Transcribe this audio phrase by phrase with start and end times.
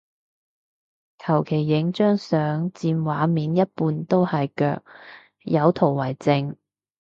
[1.19, 4.81] 求其影張相佔畫面一半都係腳，
[5.43, 6.55] 有圖為證